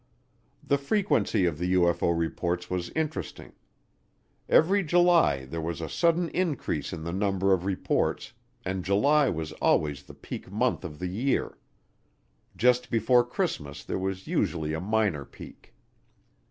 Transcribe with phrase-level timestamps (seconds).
[0.63, 3.53] The frequency of the UFO reports was interesting.
[4.49, 8.33] Every July there was a sudden increase in the number of reports
[8.65, 11.55] and July was always the peak month of the year.
[12.57, 15.71] Just before Christmas there was usually a minor peak.